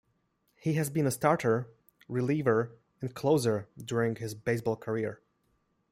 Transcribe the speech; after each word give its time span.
He 0.55 0.73
has 0.73 0.89
been 0.89 1.05
a 1.05 1.11
starter, 1.11 1.69
reliever 2.07 2.71
and 3.01 3.13
closer 3.13 3.67
during 3.77 4.15
his 4.15 4.33
baseball 4.33 4.75
career. 4.77 5.21